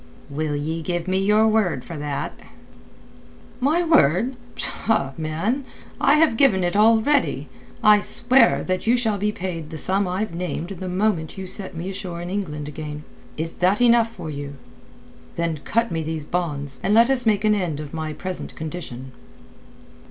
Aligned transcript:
"Will 0.31 0.55
ye 0.55 0.81
give 0.81 1.07
me 1.07 1.19
your 1.19 1.47
word 1.47 1.85
for 1.85 1.95
that?" 1.95 2.39
"My 3.59 3.83
word? 3.85 4.35
Pshaw, 4.55 5.11
man! 5.15 5.63
I 6.01 6.15
have 6.15 6.37
given 6.37 6.63
it 6.63 6.75
already. 6.75 7.47
I 7.83 7.99
swear 7.99 8.63
that 8.63 8.87
you 8.87 8.97
shall 8.97 9.19
be 9.19 9.31
paid 9.31 9.69
the 9.69 9.77
sum 9.77 10.07
I've 10.07 10.33
named 10.33 10.69
the 10.69 10.89
moment 10.89 11.37
you 11.37 11.45
set 11.45 11.75
me 11.75 11.87
ashore 11.91 12.17
again 12.19 12.29
in 12.31 12.55
England. 12.55 13.03
Is 13.37 13.57
that 13.57 13.79
enough 13.79 14.11
for 14.11 14.31
you? 14.31 14.55
Then 15.35 15.59
cut 15.65 15.91
me 15.91 16.01
these 16.01 16.25
bonds, 16.25 16.79
and 16.81 16.95
let 16.95 17.11
us 17.11 17.27
make 17.27 17.43
an 17.45 17.53
end 17.53 17.79
of 17.79 17.93
my 17.93 18.11
present 18.11 18.55
condition." 18.55 19.11